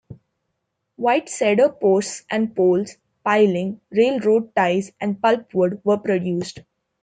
White 0.95 1.29
cedar 1.29 1.69
posts 1.69 2.23
and 2.27 2.55
poles, 2.55 2.97
piling, 3.23 3.81
railroad 3.91 4.55
ties 4.55 4.91
and 4.99 5.21
pulp 5.21 5.53
wood 5.53 5.79
were 5.83 5.97
produced. 5.99 6.61